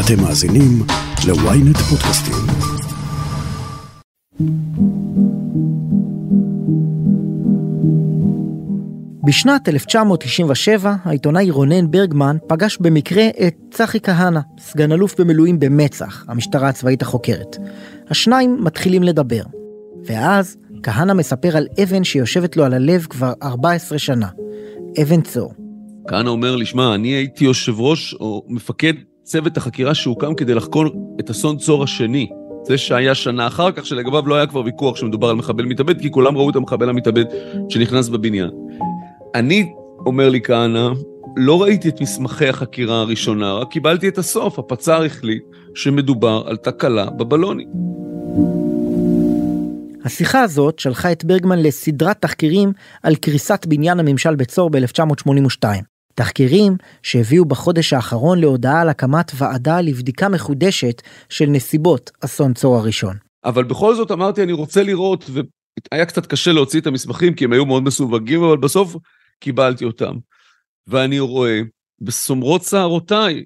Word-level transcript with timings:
אתם 0.00 0.22
מאזינים 0.22 0.82
ל-ynet 1.26 1.78
פודקאסטים. 1.78 2.34
בשנת 9.24 9.68
1997 9.68 10.94
העיתונאי 11.04 11.50
רונן 11.50 11.90
ברגמן 11.90 12.36
פגש 12.46 12.78
במקרה 12.80 13.28
את 13.46 13.56
צחי 13.70 14.00
כהנא, 14.00 14.40
סגן 14.58 14.92
אלוף 14.92 15.20
במילואים 15.20 15.58
במצ"ח, 15.58 16.24
המשטרה 16.28 16.68
הצבאית 16.68 17.02
החוקרת. 17.02 17.56
השניים 18.10 18.64
מתחילים 18.64 19.02
לדבר. 19.02 19.42
ואז 20.06 20.56
כהנא 20.82 21.12
מספר 21.12 21.56
על 21.56 21.66
אבן 21.82 22.04
שיושבת 22.04 22.56
לו 22.56 22.64
על 22.64 22.74
הלב 22.74 23.06
כבר 23.10 23.32
14 23.42 23.98
שנה. 23.98 24.28
אבן 25.02 25.20
צור. 25.20 25.52
כהנא 26.08 26.28
אומר 26.28 26.56
לי, 26.56 26.66
שמע, 26.66 26.94
אני 26.94 27.08
הייתי 27.08 27.44
יושב 27.44 27.80
ראש 27.80 28.14
או 28.14 28.44
מפקד 28.48 28.94
צוות 29.28 29.56
החקירה 29.56 29.94
שהוקם 29.94 30.34
כדי 30.34 30.54
לחקור 30.54 30.84
את 31.20 31.30
אסון 31.30 31.56
צור 31.56 31.84
השני. 31.84 32.28
זה 32.62 32.78
שהיה 32.78 33.14
שנה 33.14 33.46
אחר 33.46 33.72
כך, 33.72 33.86
שלגביו 33.86 34.28
לא 34.28 34.34
היה 34.34 34.46
כבר 34.46 34.60
ויכוח 34.64 34.96
שמדובר 34.96 35.28
על 35.28 35.36
מחבל 35.36 35.64
מתאבד, 35.64 36.00
כי 36.00 36.10
כולם 36.10 36.36
ראו 36.36 36.50
את 36.50 36.56
המחבל 36.56 36.88
המתאבד 36.88 37.24
שנכנס 37.68 38.08
בבניין. 38.08 38.50
אני, 39.34 39.72
אומר 40.06 40.28
לי 40.28 40.40
כהנא, 40.42 40.88
לא 41.36 41.62
ראיתי 41.62 41.88
את 41.88 42.00
מסמכי 42.00 42.48
החקירה 42.48 43.00
הראשונה, 43.00 43.52
רק 43.52 43.70
קיבלתי 43.70 44.08
את 44.08 44.18
הסוף. 44.18 44.58
הפצ"ר 44.58 45.02
החליט 45.04 45.42
שמדובר 45.74 46.42
על 46.46 46.56
תקלה 46.56 47.10
בבלונים. 47.10 47.68
השיחה 50.04 50.42
הזאת 50.42 50.78
שלחה 50.78 51.12
את 51.12 51.24
ברגמן 51.24 51.58
לסדרת 51.58 52.22
תחקירים 52.22 52.72
על 53.02 53.14
קריסת 53.16 53.66
בניין 53.66 54.00
הממשל 54.00 54.34
בצור 54.34 54.70
ב-1982. 54.70 55.97
תחקירים 56.18 56.76
שהביאו 57.02 57.44
בחודש 57.44 57.92
האחרון 57.92 58.38
להודעה 58.38 58.80
על 58.80 58.88
הקמת 58.88 59.32
ועדה 59.34 59.80
לבדיקה 59.80 60.28
מחודשת 60.28 61.02
של 61.28 61.46
נסיבות 61.46 62.10
אסון 62.20 62.54
צור 62.54 62.76
הראשון. 62.76 63.16
אבל 63.44 63.64
בכל 63.64 63.94
זאת 63.94 64.10
אמרתי, 64.10 64.42
אני 64.42 64.52
רוצה 64.52 64.82
לראות, 64.82 65.30
והיה 65.30 66.06
קצת 66.06 66.26
קשה 66.26 66.52
להוציא 66.52 66.80
את 66.80 66.86
המסמכים 66.86 67.34
כי 67.34 67.44
הם 67.44 67.52
היו 67.52 67.66
מאוד 67.66 67.82
מסווגים, 67.82 68.42
אבל 68.42 68.56
בסוף 68.56 68.96
קיבלתי 69.40 69.84
אותם. 69.84 70.14
ואני 70.86 71.20
רואה, 71.20 71.60
בסומרות 72.00 72.62
שערותיי, 72.62 73.44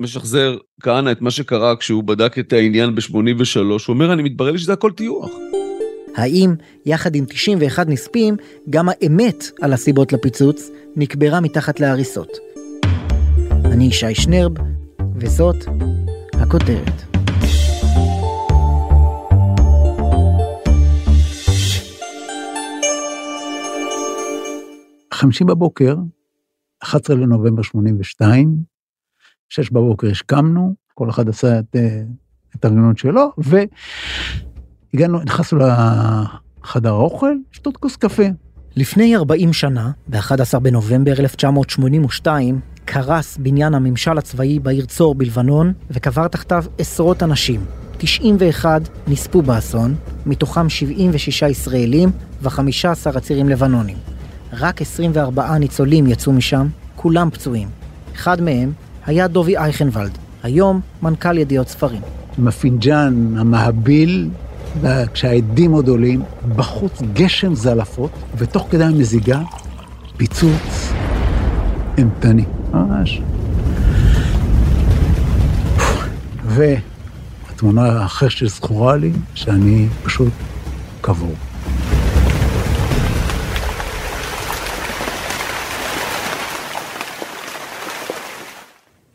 משחזר 0.00 0.56
כהנא 0.82 1.10
את 1.12 1.20
מה 1.20 1.30
שקרה 1.30 1.76
כשהוא 1.76 2.04
בדק 2.04 2.38
את 2.38 2.52
העניין 2.52 2.94
ב-83, 2.94 3.58
הוא 3.58 3.78
אומר, 3.88 4.12
אני 4.12 4.22
מתברר 4.22 4.52
לי 4.52 4.58
שזה 4.58 4.72
הכל 4.72 4.92
טיוח. 4.92 5.30
האם, 6.16 6.54
יחד 6.86 7.14
עם 7.14 7.24
91 7.24 7.86
נספים, 7.88 8.36
גם 8.70 8.88
האמת 8.88 9.44
על 9.62 9.72
הסיבות 9.72 10.12
לפיצוץ 10.12 10.70
נקברה 10.98 11.40
מתחת 11.40 11.80
להריסות? 11.80 12.28
אני 13.64 13.84
ישי 13.84 14.14
שנרב, 14.14 14.52
וזאת 15.16 15.56
הכותרת. 16.32 17.02
חמישי 25.14 25.44
בבוקר, 25.44 25.96
11 26.82 27.16
לנובמבר 27.16 27.62
82, 27.62 28.56
6 29.48 29.70
בבוקר 29.70 30.10
השכמנו, 30.10 30.74
כל 30.94 31.10
אחד 31.10 31.28
עשה 31.28 31.58
את 31.58 31.76
ההתארגנות 32.54 32.98
שלו, 32.98 33.32
והגענו, 34.92 35.18
נכנסנו 35.22 35.58
לחדר 35.58 36.92
האוכל, 36.92 37.34
לשתות 37.52 37.76
כוס 37.76 37.96
קפה. 37.96 38.45
לפני 38.78 39.16
40 39.16 39.52
שנה, 39.52 39.90
ב-11 40.08 40.58
בנובמבר 40.58 41.12
1982, 41.18 42.60
קרס 42.84 43.36
בניין 43.36 43.74
הממשל 43.74 44.18
הצבאי 44.18 44.58
בעיר 44.58 44.84
צור 44.84 45.14
בלבנון, 45.14 45.72
וקבר 45.90 46.28
תחתיו 46.28 46.64
עשרות 46.78 47.22
אנשים. 47.22 47.64
91 47.98 48.82
נספו 49.08 49.42
באסון, 49.42 49.94
מתוכם 50.26 50.68
76 50.68 51.42
ישראלים 51.42 52.10
ו-15 52.42 53.16
עצירים 53.16 53.48
לבנונים. 53.48 53.96
רק 54.52 54.82
24 54.82 55.58
ניצולים 55.58 56.06
יצאו 56.06 56.32
משם, 56.32 56.66
כולם 56.96 57.30
פצועים. 57.30 57.68
אחד 58.14 58.40
מהם 58.40 58.72
היה 59.06 59.28
דובי 59.28 59.56
אייכנוולד, 59.56 60.18
היום 60.42 60.80
מנכ"ל 61.02 61.38
ידיעות 61.38 61.68
ספרים. 61.68 62.00
עם 62.38 62.48
הפינג'אן 62.48 63.34
המהביל, 63.38 64.28
כשהעדים 65.12 65.72
עוד 65.72 65.88
עולים, 65.88 66.22
בחוץ 66.56 67.02
גשם 67.12 67.54
זלעפות, 67.54 68.10
ותוך 68.36 68.66
כדי 68.70 68.84
המזיגה, 68.84 69.40
פיצוץ 70.16 70.92
אימתני, 71.98 72.44
ממש. 72.72 73.20
והתמונה 76.46 77.82
האחרת 77.82 78.30
שזכורה 78.30 78.96
לי, 78.96 79.12
שאני 79.34 79.88
פשוט 80.02 80.32
קבור. 81.00 81.34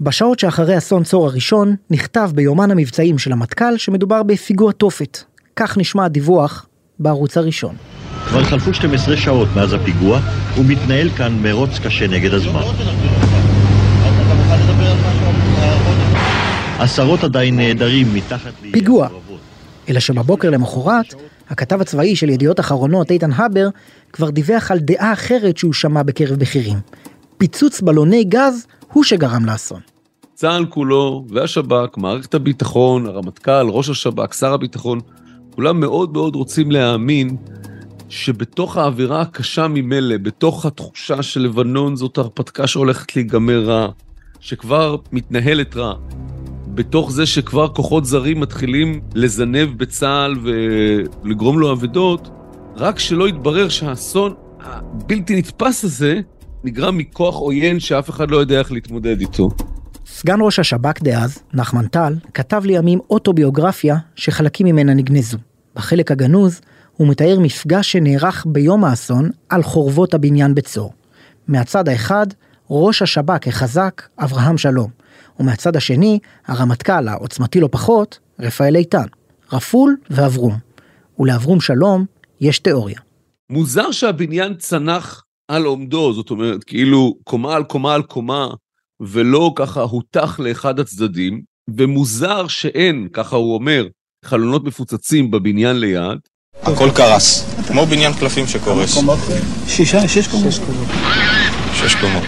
בשעות 0.01 0.39
שאחרי 0.39 0.77
אסון 0.77 1.03
צור 1.03 1.27
הראשון, 1.27 1.75
נכתב 1.89 2.31
ביומן 2.35 2.71
המבצעים 2.71 3.17
של 3.17 3.31
המטכ"ל 3.31 3.77
שמדובר 3.77 4.23
בפיגוע 4.23 4.71
תופת. 4.71 5.30
כך 5.61 5.77
נשמע 5.77 6.05
הדיווח 6.05 6.65
בערוץ 6.99 7.37
הראשון. 7.37 7.75
כבר 8.27 8.43
חלפו 8.43 8.73
12 8.73 9.17
שעות 9.17 9.47
מאז 9.55 9.73
הפיגוע, 9.73 10.19
ומתנהל 10.57 11.09
כאן 11.09 11.39
מרוץ 11.43 11.69
קשה 11.83 12.07
נגד 12.07 12.33
הזמן. 12.33 12.61
עשרות 16.79 17.23
עדיין 17.23 17.55
נעדרים 17.55 18.13
מתחת... 18.13 18.51
פיגוע. 18.71 19.07
אלא 19.89 19.99
שבבוקר 19.99 20.49
למחרת, 20.49 21.13
הכתב 21.49 21.81
הצבאי 21.81 22.15
של 22.15 22.29
ידיעות 22.29 22.59
אחרונות, 22.59 23.11
איתן 23.11 23.31
הבר, 23.31 23.67
כבר 24.13 24.29
דיווח 24.29 24.71
על 24.71 24.79
דעה 24.79 25.13
אחרת 25.13 25.57
שהוא 25.57 25.73
שמע 25.73 26.03
בקרב 26.03 26.39
בכירים. 26.39 26.77
פיצוץ 27.37 27.81
בלוני 27.81 28.23
גז 28.23 28.67
הוא 28.93 29.03
שגרם 29.03 29.45
לאסון. 29.45 29.81
צה"ל 30.33 30.65
כולו 30.65 31.25
והשב"כ, 31.29 31.97
מערכת 31.97 32.33
הביטחון, 32.33 33.05
הרמטכ"ל, 33.05 33.67
ראש 33.69 33.89
השב"כ, 33.89 34.33
שר 34.33 34.53
הביטחון, 34.53 34.99
כולם 35.55 35.79
מאוד 35.79 36.13
מאוד 36.13 36.35
רוצים 36.35 36.71
להאמין 36.71 37.37
שבתוך 38.09 38.77
האווירה 38.77 39.21
הקשה 39.21 39.67
ממילא, 39.67 40.17
בתוך 40.17 40.65
התחושה 40.65 41.23
של 41.23 41.41
לבנון 41.41 41.95
זאת 41.95 42.17
הרפתקה 42.17 42.67
שהולכת 42.67 43.15
להיגמר 43.15 43.63
רע, 43.65 43.87
שכבר 44.39 44.95
מתנהלת 45.11 45.75
רע, 45.75 45.93
בתוך 46.67 47.11
זה 47.11 47.25
שכבר 47.25 47.67
כוחות 47.67 48.05
זרים 48.05 48.39
מתחילים 48.39 49.01
לזנב 49.15 49.77
בצה"ל 49.77 50.35
ולגרום 51.23 51.59
לו 51.59 51.71
אבדות, 51.71 52.29
רק 52.75 52.99
שלא 52.99 53.29
יתברר 53.29 53.69
שהאסון 53.69 54.33
הבלתי 54.59 55.35
נתפס 55.35 55.83
הזה 55.83 56.19
נגרם 56.63 56.97
מכוח 56.97 57.35
עוין 57.35 57.79
שאף 57.79 58.09
אחד 58.09 58.31
לא 58.31 58.37
יודע 58.37 58.59
איך 58.59 58.71
להתמודד 58.71 59.19
איתו. 59.19 59.49
סגן 60.21 60.37
ראש 60.41 60.59
השב"כ 60.59 61.01
דאז, 61.01 61.39
נחמן 61.53 61.87
טל, 61.87 62.13
כתב 62.33 62.61
לימים 62.65 62.99
אוטוביוגרפיה 63.09 63.97
שחלקים 64.15 64.67
ממנה 64.67 64.93
נגנזו. 64.93 65.37
בחלק 65.75 66.11
הגנוז 66.11 66.61
הוא 66.97 67.07
מתאר 67.07 67.39
מפגש 67.39 67.91
שנערך 67.91 68.45
ביום 68.49 68.83
האסון 68.83 69.29
על 69.49 69.63
חורבות 69.63 70.13
הבניין 70.13 70.55
בצור. 70.55 70.93
מהצד 71.47 71.89
האחד, 71.89 72.27
ראש 72.69 73.01
השב"כ 73.01 73.47
החזק, 73.47 74.01
אברהם 74.19 74.57
שלום, 74.57 74.89
ומהצד 75.39 75.75
השני, 75.75 76.19
הרמטכ"ל 76.47 77.07
העוצמתי 77.07 77.59
לא 77.59 77.69
פחות, 77.71 78.19
רפאל 78.39 78.75
איתן, 78.75 79.05
רפול 79.53 79.97
ואברום. 80.09 80.57
ולאברום 81.19 81.61
שלום 81.61 82.05
יש 82.41 82.59
תיאוריה. 82.59 82.99
מוזר 83.51 83.91
שהבניין 83.91 84.53
צנח 84.55 85.23
על 85.47 85.63
עומדו, 85.63 86.13
זאת 86.13 86.29
אומרת, 86.29 86.63
כאילו 86.63 87.15
קומה 87.23 87.55
על 87.55 87.63
קומה 87.63 87.93
על 87.95 88.03
קומה, 88.03 88.47
ולא 89.01 89.53
ככה 89.55 89.81
הותח 89.81 90.39
לאחד 90.39 90.79
הצדדים, 90.79 91.41
ומוזר 91.77 92.47
שאין, 92.47 93.07
ככה 93.13 93.35
הוא 93.35 93.53
אומר, 93.53 93.87
חלונות 94.25 94.63
מפוצצים 94.63 95.31
בבניין 95.31 95.79
ליד. 95.79 96.19
הכל 96.61 96.89
קרס, 96.95 97.55
כמו 97.67 97.85
בניין 97.85 98.13
קלפים 98.19 98.47
שקורס. 98.47 98.97
שישה, 99.67 100.07
שש 100.07 100.27
קומות. 100.27 100.53
שש 101.73 101.95
קומות. 101.95 102.23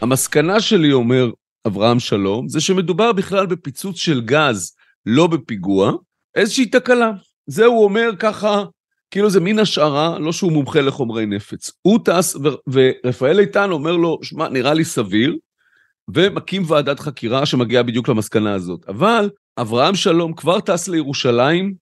המסקנה 0.00 0.60
שלי, 0.60 0.92
אומר 0.92 1.30
אברהם 1.66 2.00
שלום, 2.00 2.48
זה 2.48 2.60
שמדובר 2.60 3.12
בכלל 3.12 3.46
בפיצוץ 3.46 3.96
של 3.96 4.20
גז, 4.20 4.72
לא 5.06 5.26
בפיגוע, 5.26 5.92
איזושהי 6.34 6.66
תקלה. 6.66 7.10
זה 7.46 7.64
הוא 7.64 7.84
אומר 7.84 8.10
ככה, 8.18 8.64
כאילו 9.10 9.30
זה 9.30 9.40
מין 9.40 9.58
השערה, 9.58 10.18
לא 10.18 10.32
שהוא 10.32 10.52
מומחה 10.52 10.80
לחומרי 10.80 11.26
נפץ. 11.26 11.70
הוא 11.82 11.98
טס, 12.04 12.36
ורפאל 12.68 13.38
איתן 13.38 13.70
אומר 13.70 13.96
לו, 13.96 14.18
שמע, 14.22 14.48
נראה 14.48 14.74
לי 14.74 14.84
סביר, 14.84 15.36
ומקים 16.14 16.62
ועדת 16.66 17.00
חקירה 17.00 17.46
שמגיעה 17.46 17.82
בדיוק 17.82 18.08
למסקנה 18.08 18.54
הזאת. 18.54 18.88
אבל 18.88 19.30
אברהם 19.58 19.94
שלום 19.94 20.32
כבר 20.32 20.60
טס 20.60 20.88
לירושלים, 20.88 21.74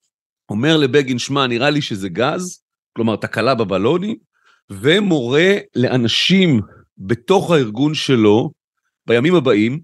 אומר 0.49 0.77
לבגין, 0.77 1.19
שמע, 1.19 1.47
נראה 1.47 1.71
לי 1.71 1.83
שזה 1.83 2.09
גז, 2.09 2.63
כלומר 2.97 3.17
תקלה 3.17 3.55
בבלונים, 3.55 4.17
ומורה 4.71 5.55
לאנשים 5.77 6.61
בתוך 6.99 7.51
הארגון 7.51 7.95
שלו, 7.95 8.51
בימים 9.07 9.35
הבאים, 9.35 9.81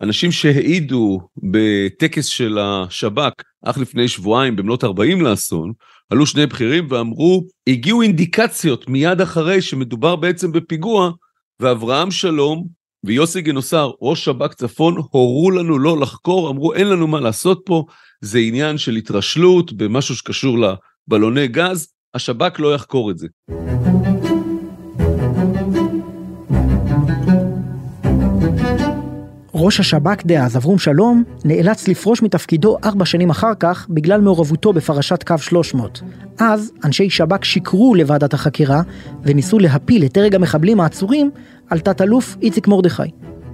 אנשים 0.00 0.32
שהעידו 0.32 1.20
בטקס 1.50 2.26
של 2.26 2.58
השב"כ 2.58 3.42
אך 3.64 3.78
לפני 3.78 4.08
שבועיים 4.08 4.56
במלאת 4.56 4.84
40 4.84 5.20
לאסון, 5.20 5.72
עלו 6.10 6.26
שני 6.26 6.46
בכירים 6.46 6.86
ואמרו, 6.90 7.44
הגיעו 7.66 8.02
אינדיקציות 8.02 8.88
מיד 8.88 9.20
אחרי 9.20 9.62
שמדובר 9.62 10.16
בעצם 10.16 10.52
בפיגוע, 10.52 11.10
ואברהם 11.60 12.10
שלום 12.10 12.79
ויוסי 13.04 13.40
גינוסר, 13.40 13.90
ראש 14.02 14.24
שב"כ 14.24 14.54
צפון, 14.54 14.96
הורו 15.10 15.50
לנו 15.50 15.78
לא 15.78 16.00
לחקור, 16.00 16.50
אמרו 16.50 16.74
אין 16.74 16.88
לנו 16.88 17.06
מה 17.06 17.20
לעשות 17.20 17.62
פה, 17.64 17.84
זה 18.20 18.38
עניין 18.38 18.78
של 18.78 18.96
התרשלות 18.96 19.72
במשהו 19.72 20.16
שקשור 20.16 20.56
לבלוני 20.58 21.48
גז, 21.48 21.88
השב"כ 22.14 22.60
לא 22.60 22.74
יחקור 22.74 23.10
את 23.10 23.18
זה. 23.18 23.26
ראש 29.62 29.80
השב"כ 29.80 30.22
דאז, 30.24 30.56
אברום 30.56 30.78
שלום, 30.78 31.24
נאלץ 31.44 31.88
לפרוש 31.88 32.22
מתפקידו 32.22 32.76
ארבע 32.84 33.04
שנים 33.04 33.30
אחר 33.30 33.54
כך 33.60 33.86
בגלל 33.90 34.20
מעורבותו 34.20 34.72
בפרשת 34.72 35.22
קו 35.22 35.38
300. 35.38 36.02
אז 36.38 36.72
אנשי 36.84 37.10
שב"כ 37.10 37.44
שיקרו 37.44 37.94
לוועדת 37.94 38.34
החקירה 38.34 38.82
וניסו 39.22 39.58
להפיל 39.58 40.04
את 40.04 40.12
דרג 40.12 40.34
המחבלים 40.34 40.80
העצורים 40.80 41.30
על 41.70 41.78
תת-אלוף 41.78 42.36
איציק 42.42 42.68
מרדכי. 42.68 43.02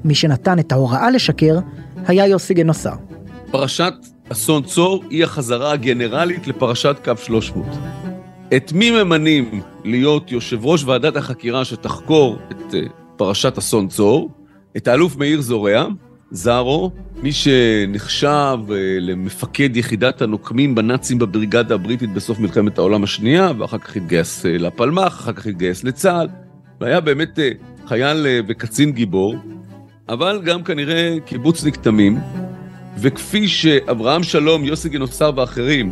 מי 0.05 0.15
שנתן 0.15 0.59
את 0.59 0.73
ההוראה 0.73 1.11
לשקר 1.11 1.59
היה 2.07 2.27
יוסי 2.27 2.55
גנוסר. 2.55 2.95
פרשת 3.51 3.95
אסון 4.33 4.63
צור 4.63 5.05
היא 5.11 5.25
החזרה 5.25 5.73
הגנרלית 5.73 6.47
לפרשת 6.47 6.97
קו 7.05 7.13
300. 7.17 7.67
את 8.57 8.73
מי 8.73 8.91
ממנים 8.91 9.61
להיות 9.85 10.33
יושב 10.33 10.67
ראש 10.67 10.85
ועדת 10.85 11.17
החקירה 11.17 11.65
שתחקור 11.65 12.39
את 12.51 12.75
אה, 12.75 12.81
פרשת 13.17 13.59
אסון 13.59 13.89
צור? 13.89 14.31
את 14.77 14.89
האלוף 14.89 15.17
מאיר 15.17 15.41
זורע, 15.41 15.87
זארו, 16.31 16.91
מי 17.23 17.33
שנחשב 17.33 18.59
אה, 18.71 18.77
למפקד 19.01 19.77
יחידת 19.77 20.23
הנוקמים 20.23 20.75
בנאצים 20.75 21.19
בבריגדה 21.19 21.75
הבריטית 21.75 22.13
בסוף 22.13 22.39
מלחמת 22.39 22.79
העולם 22.79 23.05
השנייה, 23.05 23.53
ואחר 23.59 23.79
כך 23.79 23.97
התגייס 23.97 24.47
אה, 24.47 24.59
לפלמ"ח, 24.59 25.21
אחר 25.21 25.33
כך 25.33 25.47
התגייס 25.47 25.85
לצה"ל, 25.85 26.29
והיה 26.81 27.01
באמת 27.01 27.39
אה, 27.39 27.51
חייל 27.87 28.27
וקצין 28.49 28.93
גיבור, 28.93 29.37
אבל 30.09 30.41
גם 30.45 30.63
כנראה 30.63 31.17
קיבוצניק 31.27 31.77
תמים, 31.77 32.19
וכפי 32.99 33.49
שאברהם 33.49 34.23
שלום, 34.23 34.65
יוסי 34.65 34.89
גינוסר 34.89 35.31
ואחרים 35.37 35.91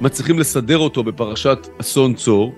מצליחים 0.00 0.38
לסדר 0.38 0.78
אותו 0.78 1.04
בפרשת 1.04 1.68
אסון 1.80 2.14
צור, 2.14 2.54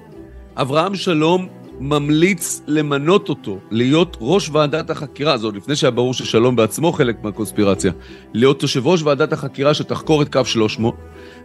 אברהם 0.56 0.94
שלום 0.94 1.48
ממליץ 1.80 2.62
למנות 2.66 3.28
אותו 3.28 3.58
להיות 3.70 4.16
ראש 4.20 4.50
ועדת 4.50 4.90
החקירה, 4.90 5.38
זאת 5.38 5.54
לפני 5.54 5.76
שהיה 5.76 5.90
ברור 5.90 6.14
ששלום 6.14 6.56
בעצמו 6.56 6.92
חלק 6.92 7.16
מהקונספירציה, 7.22 7.92
להיות 8.34 8.62
יושב 8.62 8.86
ראש 8.86 9.02
ועדת 9.02 9.32
החקירה 9.32 9.74
שתחקור 9.74 10.22
את 10.22 10.32
קו 10.32 10.44
300, 10.44 10.94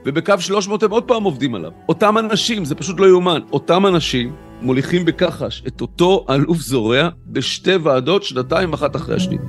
ובקו 0.05 0.33
300 0.39 0.83
הם 0.83 0.91
עוד 0.91 1.03
פעם 1.03 1.23
עובדים 1.23 1.55
עליו. 1.55 1.71
אותם 1.89 2.17
אנשים, 2.17 2.65
זה 2.65 2.75
פשוט 2.75 2.99
לא 2.99 3.05
יאומן, 3.05 3.39
אותם 3.51 3.85
אנשים 3.85 4.35
מוליכים 4.61 5.05
בכחש 5.05 5.63
את 5.67 5.81
אותו 5.81 6.25
אלוף 6.29 6.57
זורע 6.57 7.09
בשתי 7.27 7.75
ועדות, 7.75 8.23
שנתיים 8.23 8.73
אחת 8.73 8.95
אחרי 8.95 9.15
השנייה. 9.15 9.41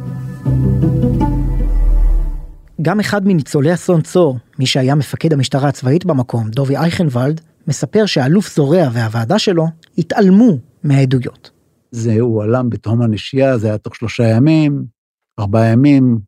גם 2.82 3.00
אחד 3.00 3.27
מניצולי 3.27 3.75
אסון 3.75 4.00
צור, 4.00 4.39
מי 4.59 4.67
שהיה 4.67 4.94
מפקד 4.94 5.32
המשטרה 5.32 5.69
הצבאית 5.69 6.05
במקום, 6.05 6.49
דובי 6.49 6.77
אייכנוולד, 6.77 7.41
מספר 7.69 8.06
שהאלוף 8.06 8.55
זורע 8.55 8.89
והוועדה 8.93 9.39
שלו 9.39 9.67
התעלמו 9.98 10.58
מהעדויות. 10.84 11.50
זה 11.90 12.20
הוא 12.20 12.43
עלם 12.43 12.70
בתהום 12.70 13.02
הנשייה, 13.02 13.58
זה 13.58 13.66
היה 13.66 13.78
תוך 13.78 13.96
שלושה 13.96 14.25
ימים, 14.25 14.84
ארבעה 15.38 15.66
ימים, 15.66 16.19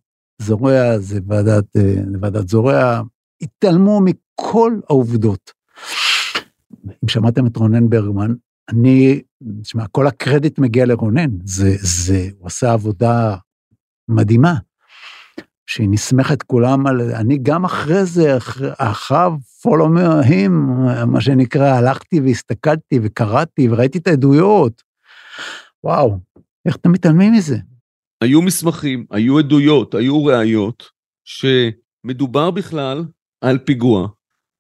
זורע, 0.42 0.98
זה 0.98 1.20
ועדת, 1.26 1.76
אה, 1.76 1.94
זה 2.12 2.18
ועדת 2.20 2.48
זורע, 2.48 3.02
התעלמו 3.42 4.00
מכל 4.00 4.80
העובדות. 4.90 5.52
אם 7.04 7.08
שמעתם 7.08 7.46
את 7.46 7.56
רונן 7.56 7.90
ברגמן, 7.90 8.34
אני, 8.68 9.22
תשמע, 9.62 9.86
כל 9.86 10.06
הקרדיט 10.06 10.58
מגיע 10.58 10.86
לרונן, 10.86 11.30
זה, 11.44 11.76
זה, 11.80 12.28
הוא 12.38 12.46
עשה 12.46 12.72
עבודה 12.72 13.36
מדהימה. 14.08 14.54
שהיא 15.66 15.88
נסמכת 15.90 16.42
כולם 16.42 16.86
על, 16.86 17.00
אני 17.00 17.38
גם 17.42 17.64
אחרי 17.64 18.04
זה, 18.04 18.36
אחריו, 18.78 19.32
follow 19.66 19.88
him, 20.28 20.50
מה 21.06 21.20
שנקרא, 21.20 21.66
הלכתי 21.66 22.20
והסתכלתי 22.20 22.99
וקראתי 23.02 23.69
וראיתי 23.69 23.99
את 23.99 24.06
העדויות. 24.06 24.82
וואו, 25.84 26.19
איך 26.66 26.76
אתם 26.76 26.93
מתעלמים 26.93 27.32
מזה? 27.32 27.56
היו 28.20 28.43
מסמכים, 28.43 29.06
היו 29.10 29.38
עדויות, 29.38 29.94
היו 29.94 30.25
ראיות, 30.25 30.84
שמדובר 31.25 32.50
בכלל 32.50 33.05
על 33.40 33.58
פיגוע, 33.58 34.08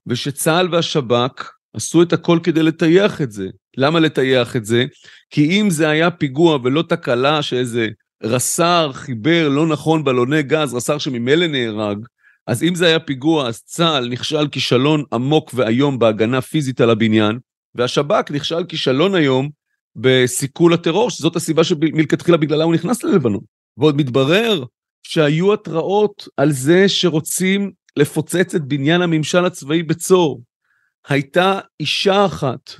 ושצה"ל 0.06 0.74
והשב"כ 0.74 1.52
עשו 1.72 2.02
את 2.02 2.12
הכל 2.12 2.38
כדי 2.42 2.62
לטייח 2.62 3.22
את 3.22 3.32
זה. 3.32 3.48
למה 3.76 4.00
לטייח 4.00 4.56
את 4.56 4.64
זה? 4.64 4.84
כי 5.30 5.60
אם 5.60 5.70
זה 5.70 5.88
היה 5.88 6.10
פיגוע 6.10 6.58
ולא 6.64 6.82
תקלה 6.82 7.42
שאיזה 7.42 7.88
רס"ר 8.22 8.90
חיבר 8.92 9.48
לא 9.48 9.66
נכון 9.66 10.04
בלוני 10.04 10.42
גז, 10.42 10.74
רס"ר 10.74 10.98
שממילא 10.98 11.46
נהרג, 11.46 11.98
אז 12.48 12.62
אם 12.62 12.74
זה 12.74 12.86
היה 12.86 13.00
פיגוע, 13.00 13.48
אז 13.48 13.62
צה"ל 13.62 14.08
נכשל 14.08 14.48
כישלון 14.48 15.04
עמוק 15.12 15.50
ואיום 15.54 15.98
בהגנה 15.98 16.40
פיזית 16.40 16.80
על 16.80 16.90
הבניין, 16.90 17.38
והשב"כ 17.74 18.30
נכשל 18.30 18.64
כישלון 18.64 19.14
היום 19.14 19.48
בסיכול 19.96 20.74
הטרור, 20.74 21.10
שזאת 21.10 21.36
הסיבה 21.36 21.64
שמלכתחילה 21.64 22.36
בגללה 22.36 22.64
הוא 22.64 22.74
נכנס 22.74 23.04
ללבנון. 23.04 23.40
ועוד 23.76 23.96
מתברר 23.96 24.64
שהיו 25.02 25.52
התראות 25.52 26.28
על 26.36 26.52
זה 26.52 26.88
שרוצים 26.88 27.70
לפוצץ 27.96 28.54
את 28.54 28.64
בניין 28.64 29.02
הממשל 29.02 29.44
הצבאי 29.44 29.82
בצור. 29.82 30.42
הייתה 31.08 31.60
אישה 31.80 32.26
אחת 32.26 32.72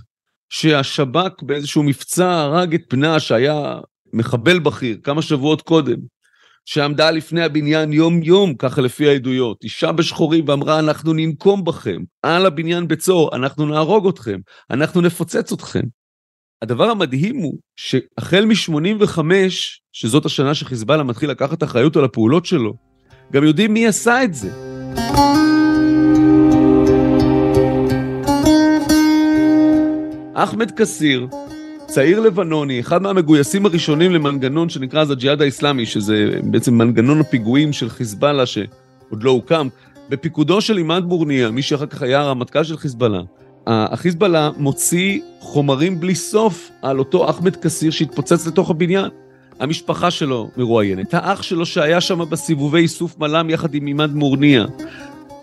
שהשב"כ 0.48 1.42
באיזשהו 1.42 1.82
מבצע 1.82 2.30
הרג 2.30 2.74
את 2.74 2.82
בנה 2.90 3.20
שהיה 3.20 3.80
מחבל 4.12 4.58
בכיר, 4.58 4.98
כמה 5.02 5.22
שבועות 5.22 5.62
קודם, 5.62 5.96
שעמדה 6.70 7.10
לפני 7.10 7.42
הבניין 7.42 7.92
יום-יום, 7.92 8.54
ככה 8.54 8.80
לפי 8.80 9.08
העדויות, 9.08 9.64
אישה 9.64 9.92
בשחורים 9.92 10.44
ואמרה, 10.48 10.78
אנחנו 10.78 11.12
ננקום 11.12 11.64
בכם, 11.64 12.02
על 12.22 12.46
הבניין 12.46 12.88
בצור, 12.88 13.36
אנחנו 13.36 13.66
נהרוג 13.66 14.08
אתכם, 14.08 14.38
אנחנו 14.70 15.00
נפוצץ 15.00 15.52
אתכם. 15.52 15.80
הדבר 16.62 16.90
המדהים 16.90 17.36
הוא 17.36 17.58
שהחל 17.76 18.44
מ-85, 18.44 19.18
שזאת 19.92 20.26
השנה 20.26 20.54
שחיזבאללה 20.54 21.02
מתחיל 21.02 21.30
לקחת 21.30 21.62
אחריות 21.62 21.96
על 21.96 22.04
הפעולות 22.04 22.46
שלו, 22.46 22.74
גם 23.32 23.44
יודעים 23.44 23.74
מי 23.74 23.86
עשה 23.86 24.24
את 24.24 24.34
זה. 24.34 24.50
אחמד 30.34 30.70
כסיר, 30.70 31.26
צעיר 31.88 32.20
לבנוני, 32.20 32.80
אחד 32.80 33.02
מהמגויסים 33.02 33.66
הראשונים 33.66 34.12
למנגנון 34.12 34.68
שנקרא 34.68 35.00
אז 35.00 35.10
הג'יהאד 35.10 35.42
האיסלאמי, 35.42 35.86
שזה 35.86 36.30
בעצם 36.44 36.74
מנגנון 36.74 37.20
הפיגועים 37.20 37.72
של 37.72 37.88
חיזבאללה 37.88 38.46
שעוד 38.46 39.22
לא 39.22 39.30
הוקם, 39.30 39.68
בפיקודו 40.08 40.60
של 40.60 40.76
עימאד 40.76 41.04
מורניה, 41.04 41.50
מי 41.50 41.62
שאחר 41.62 41.86
כך 41.86 42.02
היה 42.02 42.20
הרמטכ"ל 42.20 42.64
של 42.64 42.76
חיזבאללה, 42.76 43.20
החיזבאללה 43.66 44.50
מוציא 44.56 45.20
חומרים 45.40 46.00
בלי 46.00 46.14
סוף 46.14 46.70
על 46.82 46.98
אותו 46.98 47.30
אחמד 47.30 47.56
כסיר 47.56 47.90
שהתפוצץ 47.90 48.46
לתוך 48.46 48.70
הבניין. 48.70 49.08
המשפחה 49.60 50.10
שלו 50.10 50.50
מרואיינת, 50.56 51.14
האח 51.14 51.42
שלו 51.42 51.66
שהיה 51.66 52.00
שם 52.00 52.30
בסיבובי 52.30 52.78
איסוף 52.78 53.18
מל"ם 53.18 53.50
יחד 53.50 53.74
עם 53.74 53.86
עימאד 53.86 54.14
מורניה. 54.14 54.66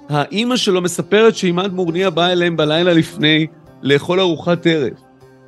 האימא 0.10 0.56
שלו 0.56 0.82
מספרת 0.82 1.36
שעימאד 1.36 1.74
מורניה 1.74 2.10
בא 2.10 2.28
אליהם 2.28 2.58
בלילה 2.58 2.94
לפני 2.94 3.48
לאכול 3.82 4.20
ארוחת 4.20 4.68
ערב. 4.68 5.05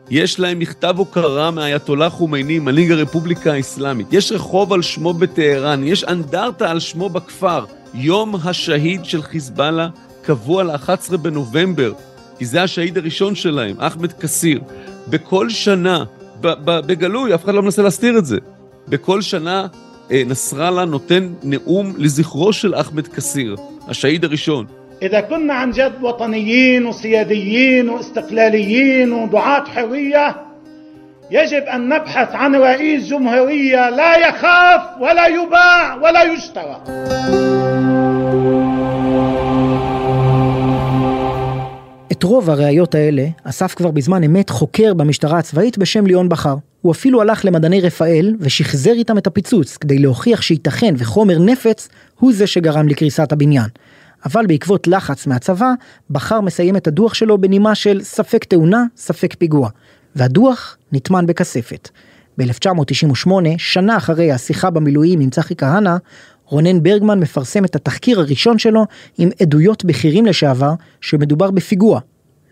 יש 0.10 0.40
להם 0.40 0.60
מכתב 0.60 0.94
הוקרה 0.98 1.52
מאייתולה 1.52 2.10
חומייני, 2.10 2.60
מנהיג 2.60 2.92
הרפובליקה 2.92 3.54
האסלאמית. 3.54 4.08
יש 4.12 4.32
רחוב 4.32 4.74
על 4.74 4.82
שמו 4.82 5.14
בטהרן, 5.14 5.84
יש 5.84 6.04
אנדרטה 6.04 6.72
על 6.72 6.80
שמו 6.80 7.10
בכפר. 7.10 7.66
יום 7.94 8.36
השהיד 8.44 9.06
של 9.06 9.22
חיזבאללה 9.22 9.90
קבוע 10.22 10.64
ל-11 10.64 11.18
בנובמבר, 11.18 11.94
כי 12.38 12.46
זה 12.46 12.64
השהיד 12.64 12.98
הראשון 12.98 13.36
שלהם, 13.36 13.76
אחמד 13.80 14.14
כסיר. 14.14 14.62
בכל 15.08 15.50
שנה, 15.50 16.04
בגלוי, 16.42 17.36
אף 17.36 17.46
אחד 17.46 17.54
לא 17.54 17.62
מנסה 17.62 17.82
להסתיר 17.82 18.18
את 18.18 18.26
זה. 18.26 18.38
בכל 18.88 19.22
שנה 19.22 19.68
אה, 20.12 20.24
נסראללה 20.26 20.86
נותן 20.86 21.34
נאום 21.44 21.94
לזכרו 21.98 22.54
של 22.54 22.76
אחמד 22.76 23.08
כסיר, 23.08 23.56
השהיד 23.88 24.26
הראשון. 24.26 24.66
إذا 25.03 25.21
كنا 25.21 25.55
عن 25.55 25.71
جد 25.71 26.03
وطنيين 26.03 26.87
وسياديين 26.87 27.89
واستقلاليين 27.89 29.13
ودعاة 29.13 29.65
حرية 29.65 30.37
يجب 31.31 31.63
أن 31.63 31.89
نبحث 31.89 32.35
عن 32.35 32.55
رئيس 32.55 33.09
جمهورية 33.09 33.91
لا 33.91 34.29
يخاف 34.29 35.01
ولا 35.01 35.27
يباع 35.27 35.95
ولا 35.95 36.23
يشترى 36.23 36.83
את 42.23 42.23
רוב 42.23 42.51
הראיות 42.51 42.95
האלה 42.95 43.27
אסף 43.45 43.75
כבר 43.75 43.91
בזמן 43.91 44.25
אמת 44.25 44.51
חוקר 44.51 44.95
במשטרה 44.95 45.39
הצבאית 45.39 45.79
בשם 45.79 46.07
ליאון 46.07 46.29
בכר. 46.29 46.55
הוא 46.83 46.93
אפילו 46.93 47.21
הלך 47.21 47.45
למדעני 47.45 47.81
רפאל 47.81 48.35
ושחזר 48.41 48.93
איתם 48.93 49.19
את 49.19 49.27
הפיצוץ 49.27 49.77
כדי 49.77 49.99
להוכיח 49.99 50.43
שייתכן 50.43 50.95
וחומר 50.99 51.39
נפץ 51.39 51.89
הוא 52.21 52.33
זה 52.33 52.47
שגרם 52.47 52.89
לקריסת 52.89 53.33
הבניין. 53.33 53.69
אבל 54.26 54.46
בעקבות 54.48 54.88
לחץ 54.88 55.28
מהצבא, 55.28 55.72
בחר 56.10 56.42
מסיים 56.42 56.76
את 56.76 56.88
הדוח 56.88 57.14
שלו 57.14 57.38
בנימה 57.38 57.76
של 57.76 58.04
ספק 58.04 58.44
תאונה, 58.44 58.84
ספק 58.96 59.36
פיגוע. 59.36 59.70
והדוח 60.16 60.78
נטמן 60.92 61.26
בכספת. 61.26 61.90
ב-1998, 62.38 63.32
שנה 63.58 63.98
אחרי 63.98 64.32
השיחה 64.32 64.70
במילואים 64.70 65.20
עם 65.20 65.30
צחי 65.30 65.56
כהנא, 65.56 65.96
רונן 66.46 66.84
ברגמן 66.84 67.20
מפרסם 67.20 67.66
את 67.66 67.76
התחקיר 67.76 68.20
הראשון 68.20 68.60
שלו 68.60 68.86
עם 69.18 69.30
עדויות 69.42 69.86
בכירים 69.86 70.26
לשעבר 70.26 70.74
שמדובר 71.02 71.52
בפיגוע, 71.52 72.00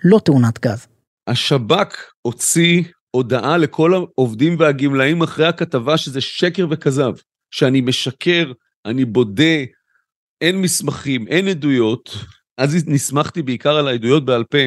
לא 0.04 0.20
תאונת 0.20 0.60
גז. 0.66 0.88
השב"כ 1.28 2.12
הוציא 2.22 2.84
הודעה 3.12 3.58
לכל 3.58 3.94
העובדים 3.94 4.56
והגמלאים 4.60 5.22
אחרי 5.22 5.48
הכתבה 5.48 5.98
שזה 5.98 6.22
שקר 6.22 6.68
וכזב, 6.70 7.12
שאני 7.52 7.82
משקר, 7.82 8.52
אני 8.86 9.06
בודה, 9.06 9.64
אין 10.42 10.62
מסמכים, 10.62 11.28
אין 11.28 11.48
עדויות. 11.48 12.18
אז 12.58 12.88
נסמכתי 12.88 13.42
בעיקר 13.42 13.78
על 13.78 13.88
העדויות 13.88 14.26
בעל 14.26 14.44
פה, 14.44 14.58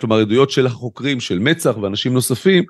כלומר 0.00 0.20
עדויות 0.20 0.50
של 0.50 0.66
החוקרים, 0.66 1.20
של 1.20 1.38
מצ"ח 1.38 1.76
ואנשים 1.82 2.12
נוספים, 2.12 2.64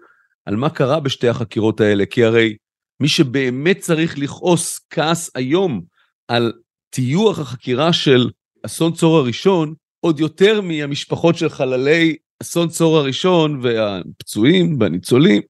על 0.46 0.56
מה 0.56 0.70
קרה 0.70 1.00
בשתי 1.00 1.28
החקירות 1.28 1.80
האלה, 1.80 2.06
כי 2.06 2.25
הרי 2.25 2.56
מי 3.00 3.08
שבאמת 3.08 3.78
צריך 3.78 4.18
לכעוס 4.18 4.80
כעס 4.90 5.30
היום 5.34 5.82
על 6.28 6.52
טיוח 6.90 7.38
החקירה 7.38 7.92
של 7.92 8.30
אסון 8.62 8.92
צור 8.92 9.16
הראשון, 9.16 9.75
עוד 10.00 10.20
יותר 10.20 10.60
מהמשפחות 10.60 11.36
של 11.36 11.48
חללי 11.48 12.16
אסון 12.42 12.68
צור 12.68 12.98
הראשון 12.98 13.60
והפצועים 13.62 14.76
והניצולים, 14.80 15.42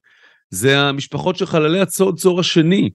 זה 0.49 0.79
המשפחות 0.79 1.35
של 1.35 1.45
חללי 1.45 1.83
אסון 1.83 2.15
צור 2.15 2.39
השני. 2.39 2.89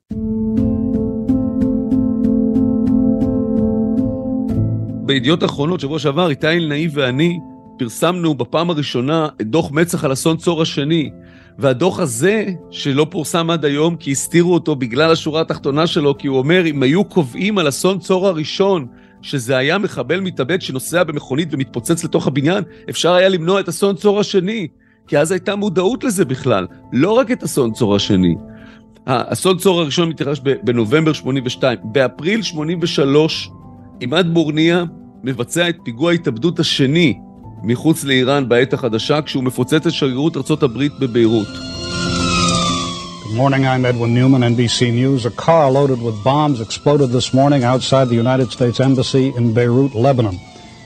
בידיעות 5.13 5.45
אחרונות, 5.45 5.81
שבוע 5.81 5.99
שעבר, 5.99 6.31
איתי 6.31 6.49
אלנאי 6.49 6.89
ואני 6.93 7.39
פרסמנו 7.79 8.35
בפעם 8.35 8.71
הראשונה 8.71 9.29
את 9.41 9.47
דוח 9.47 9.71
מצ"ח 9.71 10.05
על 10.05 10.13
אסון 10.13 10.37
צור 10.37 10.63
השני, 10.63 11.11
והדוח 11.59 12.01
הזה, 12.01 12.47
שלא 12.71 13.07
פורסם 13.11 13.51
עד 13.51 13.65
היום 13.65 13.97
כי 13.97 14.11
הסתירו 14.11 14.55
אותו 14.55 14.77
בגלל 14.77 15.13
השורה 15.13 15.41
התחתונה 15.41 15.87
שלו, 15.87 16.19
כי 16.19 16.27
הוא 16.27 16.39
אומר, 16.39 16.67
אם 16.67 16.83
היו 16.83 17.05
קובעים 17.05 17.59
על 17.59 17.69
אסון 17.69 17.99
צור 17.99 18.29
הראשון, 18.29 18.87
שזה 19.23 19.57
היה 19.57 19.79
מחבל 19.79 20.21
מתאבד 20.21 20.63
שנוסע 20.63 21.05
במכונית 21.05 21.49
ומתפוצץ 21.53 22.05
לתוך 22.05 22.27
הבניין, 22.27 22.65
אפשר 22.91 23.13
היה 23.13 23.29
למנוע 23.29 23.61
את 23.61 23.69
אסון 23.69 23.97
צור 23.97 24.21
השני, 24.21 24.69
כי 25.07 25.19
אז 25.19 25.33
הייתה 25.33 25.57
מודעות 25.57 26.05
לזה 26.05 26.25
בכלל, 26.25 26.67
לא 26.93 27.13
רק 27.13 27.31
את 27.31 27.43
אסון 27.43 27.73
צור 27.73 27.97
השני. 27.97 28.35
האסון 29.07 29.57
צור 29.59 29.81
הראשון 29.81 30.09
מתרחש 30.09 30.41
בנובמבר 30.63 31.13
82. 31.13 31.79
באפריל 31.85 32.43
83, 32.43 33.51
עימאד 34.01 34.35
בורניה 34.35 34.85
מבצע 35.24 35.70
את 35.70 35.76
פיגוע 35.84 36.12
ההתאבדות 36.12 36.60
השני 36.60 37.14
מחוץ 37.64 38.04
לאיראן 38.04 38.50
בעת 38.50 38.74
החדשה, 38.74 39.22
כשהוא 39.22 39.44
מפוצץ 39.44 39.88
את 39.88 39.92
שגרירות 39.92 40.38
ארצות 40.38 40.64
הברית 40.64 40.92
בביירות. 41.00 41.48
Good 43.28 43.36
morning, 43.36 43.66
I'm 43.66 43.86
Edwin 43.86 44.14
Newman, 44.14 44.42
NBC 44.42 44.94
News. 44.94 45.26
A 45.26 45.32
car 45.32 45.70
loaded 45.70 46.02
with 46.02 46.24
bombs 46.24 46.62
exploded 46.62 47.10
this 47.10 47.34
morning 47.34 47.64
outside 47.64 48.08
the 48.08 48.16
United 48.16 48.52
States 48.52 48.80
Embassy 48.80 49.34
in 49.38 49.54
Beirut, 49.54 49.94
Lebanon. 49.94 50.38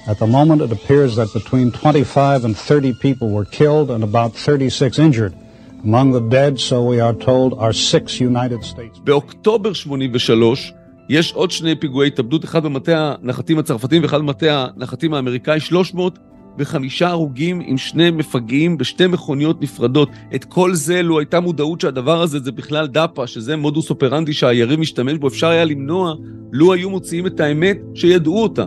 At 0.08 0.18
the 0.18 0.26
moment, 0.26 0.62
it 0.62 0.72
appears 0.72 1.16
that 1.18 1.32
between 1.34 1.72
25 1.72 2.44
and 2.44 2.58
30 2.58 2.94
people 2.94 3.30
were 3.30 3.46
killed 3.46 3.92
and 3.92 4.04
about 4.04 4.34
36 4.34 4.98
injured. 4.98 5.34
Among 5.84 6.12
the 6.12 6.20
dead, 6.20 6.60
so 6.60 6.84
we 6.84 7.00
are 7.00 7.14
told, 7.14 7.54
are 7.60 7.74
six 7.74 8.20
United 8.20 8.64
States. 8.64 9.00
באוקטובר 9.04 9.74
83 9.74 10.74
יש 11.09 11.33
עוד 11.33 11.51
שני 11.51 11.75
פיגועי 11.75 12.09
התאבדות, 12.09 12.45
אחד 12.45 12.63
במטה 12.63 13.15
הנחתים 13.23 13.59
הצרפתים 13.59 14.03
ואחד 14.03 14.19
במטה 14.19 14.67
הנחתים 14.77 15.15
האמריקאי, 15.15 15.61
300 15.61 16.19
וחמישה 16.59 17.09
הרוגים 17.09 17.61
עם 17.67 17.79
שני 17.79 18.11
מפגעים 18.11 18.79
בשתי 18.79 19.07
מכוניות 19.07 19.63
נפרדות. 19.63 20.09
את 20.35 20.45
כל 20.45 20.75
זה, 20.75 21.03
לו 21.03 21.19
הייתה 21.19 21.41
מודעות 21.41 21.81
שהדבר 21.81 22.23
הזה 22.23 22.39
זה 22.39 22.53
בכלל 22.53 22.87
דאפה, 22.87 23.27
שזה 23.27 23.57
מודוס 23.57 23.91
אופרנדי 23.91 24.33
שהיריב 24.33 24.81
משתמש 24.81 25.15
בו, 25.15 25.29
אפשר 25.29 25.49
היה 25.49 25.65
למנוע, 25.65 26.15
לו 26.53 26.73
היו 26.73 26.91
מוציאים 26.91 27.27
את 27.27 27.41
האמת 27.41 27.79
שידעו 27.95 28.43
אותה. 28.43 28.65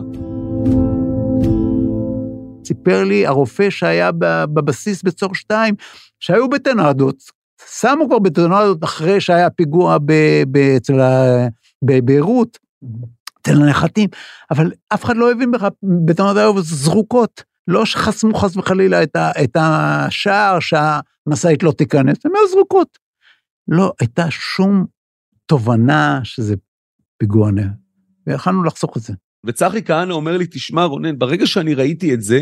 סיפר 2.64 3.04
לי 3.04 3.26
הרופא 3.26 3.70
שהיה 3.70 4.10
בבסיס 4.54 5.02
בצור 5.02 5.34
2, 5.34 5.74
שהיו 6.20 6.48
בטנדות, 6.48 7.16
שמו 7.78 8.08
כבר 8.08 8.18
בטנדות 8.18 8.84
אחרי 8.84 9.20
שהיה 9.20 9.50
פיגוע 9.50 9.96
אצל 10.76 11.00
בביירות, 11.84 12.58
אצל 13.42 13.62
הנחתים, 13.62 14.08
אבל 14.50 14.72
אף 14.88 15.04
אחד 15.04 15.16
לא 15.16 15.32
הבין 15.32 15.50
בכלל, 15.50 15.68
בטנדות 16.04 16.36
היו 16.36 16.62
זרוקות. 16.62 17.50
לא 17.68 17.86
שחסמו 17.86 18.34
חס 18.34 18.56
וחלילה 18.56 19.02
את, 19.02 19.16
ה, 19.16 19.30
את 19.44 19.56
השער 19.60 20.58
שהמשאית 20.60 21.62
לא 21.62 21.72
תיכנס, 21.72 22.16
הן 22.24 22.32
היו 22.34 22.48
זרוקות. 22.48 22.98
לא 23.68 23.92
הייתה 24.00 24.30
שום 24.30 24.86
תובנה 25.46 26.20
שזה 26.24 26.54
פיגוע 27.18 27.50
נר, 27.50 27.68
ויכלנו 28.26 28.64
לחסוך 28.64 28.96
את 28.96 29.02
זה. 29.02 29.12
וצחי 29.46 29.84
כהנא 29.84 30.12
אומר 30.12 30.36
לי, 30.36 30.46
תשמע 30.50 30.84
רונן, 30.84 31.18
ברגע 31.18 31.46
שאני 31.46 31.74
ראיתי 31.74 32.14
את 32.14 32.22
זה, 32.22 32.40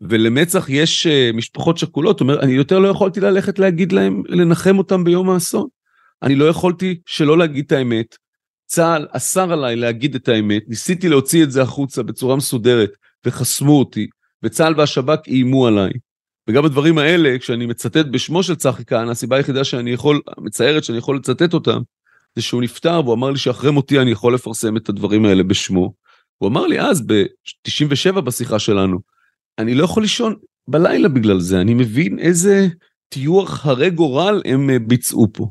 ולמצ"ח 0.00 0.66
יש 0.68 1.06
uh, 1.06 1.36
משפחות 1.36 1.78
שכולות, 1.78 2.20
אומר, 2.20 2.40
אני 2.40 2.52
יותר 2.52 2.78
לא 2.78 2.88
יכולתי 2.88 3.20
ללכת 3.20 3.58
להגיד 3.58 3.92
להם, 3.92 4.22
לנחם 4.28 4.78
אותם 4.78 5.04
ביום 5.04 5.30
האסון. 5.30 5.68
אני 6.22 6.34
לא 6.34 6.44
יכולתי 6.44 7.00
שלא 7.06 7.38
להגיד 7.38 7.64
את 7.66 7.72
האמת. 7.72 8.16
צה"ל 8.68 9.06
אסר 9.10 9.52
עליי 9.52 9.76
להגיד 9.76 10.14
את 10.14 10.28
האמת, 10.28 10.62
ניסיתי 10.68 11.08
להוציא 11.08 11.44
את 11.44 11.50
זה 11.50 11.62
החוצה 11.62 12.02
בצורה 12.02 12.36
מסודרת, 12.36 12.90
וחסמו 13.26 13.78
אותי. 13.78 14.06
וצה"ל 14.42 14.74
והשב"כ 14.76 15.26
איימו 15.26 15.66
עליי. 15.66 15.90
וגם 16.48 16.64
הדברים 16.64 16.98
האלה, 16.98 17.38
כשאני 17.38 17.66
מצטט 17.66 18.06
בשמו 18.10 18.42
של 18.42 18.54
צחי 18.54 18.84
כהנא, 18.84 19.10
הסיבה 19.10 19.36
היחידה 19.36 19.64
שאני 19.64 19.90
יכול, 19.90 20.20
המצערת 20.36 20.84
שאני 20.84 20.98
יכול 20.98 21.16
לצטט 21.16 21.54
אותם, 21.54 21.78
זה 22.36 22.42
שהוא 22.42 22.62
נפטר 22.62 23.00
והוא 23.04 23.14
אמר 23.14 23.30
לי 23.30 23.38
שאחרי 23.38 23.70
מותי 23.70 24.00
אני 24.00 24.10
יכול 24.10 24.34
לפרסם 24.34 24.76
את 24.76 24.88
הדברים 24.88 25.24
האלה 25.24 25.42
בשמו. 25.42 25.92
הוא 26.38 26.48
אמר 26.48 26.66
לי 26.66 26.80
אז, 26.80 27.06
ב-97 27.06 28.20
בשיחה 28.20 28.58
שלנו, 28.58 28.98
אני 29.58 29.74
לא 29.74 29.84
יכול 29.84 30.02
לישון 30.02 30.34
בלילה 30.68 31.08
בגלל 31.08 31.40
זה, 31.40 31.60
אני 31.60 31.74
מבין 31.74 32.18
איזה 32.18 32.68
טיוח 33.08 33.66
הרי 33.66 33.90
גורל 33.90 34.42
הם 34.44 34.70
אה, 34.70 34.78
ביצעו 34.78 35.26
פה. 35.32 35.46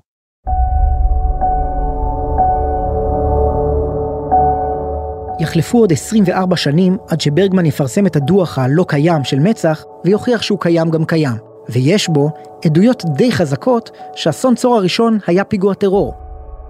יחלפו 5.48 5.78
עוד 5.78 5.92
24 5.92 6.56
שנים 6.56 6.98
עד 7.08 7.22
שברגמן 7.22 7.66
יפרסם 7.66 8.06
את 8.06 8.16
הדוח 8.16 8.60
הלא 8.60 8.86
קיים 8.88 9.24
של 9.24 9.40
מצ"ח 9.40 9.84
ויוכיח 10.06 10.42
שהוא 10.42 10.60
קיים 10.60 10.90
גם 10.90 11.06
קיים. 11.06 11.38
ויש 11.70 12.10
בו 12.10 12.30
עדויות 12.66 13.04
די 13.16 13.32
חזקות 13.32 13.92
שאסון 14.16 14.56
צור 14.56 14.76
הראשון 14.76 15.20
היה 15.28 15.44
פיגוע 15.44 15.74
טרור. 15.74 16.14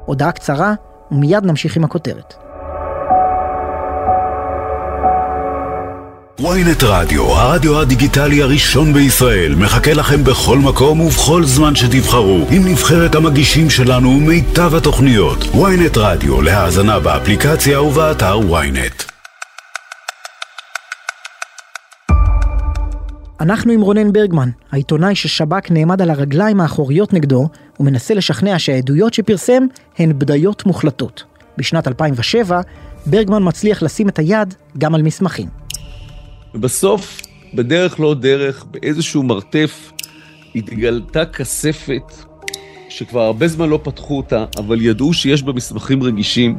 הודעה 0.05 0.31
קצרה 0.31 0.73
ומיד 1.11 1.45
נמשיך 1.45 1.77
עם 1.77 1.83
הכותרת. 1.83 2.46
Ynet 6.41 6.85
רדיו, 6.85 7.23
הרדיו 7.23 7.79
הדיגיטלי 7.81 8.41
הראשון 8.41 8.93
בישראל, 8.93 9.55
מחכה 9.55 9.93
לכם 9.93 10.23
בכל 10.23 10.57
מקום 10.57 11.01
ובכל 11.01 11.43
זמן 11.43 11.75
שתבחרו, 11.75 12.47
עם 12.51 12.67
נבחרת 12.67 13.15
המגישים 13.15 13.69
שלנו 13.69 14.09
ומיטב 14.09 14.75
התוכניות. 14.75 15.37
ynet 15.43 15.97
רדיו, 15.99 16.41
להאזנה 16.41 16.99
באפליקציה 16.99 17.81
ובאתר 17.81 18.39
ynet. 18.39 19.11
אנחנו 23.39 23.73
עם 23.73 23.81
רונן 23.81 24.13
ברגמן, 24.13 24.49
העיתונאי 24.71 25.15
ששב"כ 25.15 25.71
נעמד 25.71 26.01
על 26.01 26.09
הרגליים 26.09 26.61
האחוריות 26.61 27.13
נגדו, 27.13 27.49
ומנסה 27.79 28.13
לשכנע 28.13 28.59
שהעדויות 28.59 29.13
שפרסם 29.13 29.63
הן 29.99 30.13
בדיות 30.17 30.65
מוחלטות. 30.65 31.23
בשנת 31.57 31.87
2007, 31.87 32.61
ברגמן 33.05 33.39
מצליח 33.43 33.83
לשים 33.83 34.09
את 34.09 34.19
היד 34.19 34.53
גם 34.77 34.95
על 34.95 35.01
מסמכים. 35.01 35.66
ובסוף, 36.57 37.21
בדרך 37.53 37.99
לא 37.99 38.13
דרך, 38.13 38.65
באיזשהו 38.71 39.23
מרתף, 39.23 39.91
התגלתה 40.55 41.25
כספת 41.25 42.13
שכבר 42.89 43.21
הרבה 43.21 43.47
זמן 43.47 43.69
לא 43.69 43.79
פתחו 43.83 44.17
אותה, 44.17 44.45
אבל 44.57 44.81
ידעו 44.81 45.13
שיש 45.13 45.43
בה 45.43 45.53
מסמכים 45.53 46.03
רגישים, 46.03 46.57